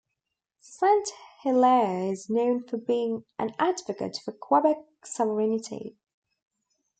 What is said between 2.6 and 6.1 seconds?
for being an advocate for Quebec sovereignty.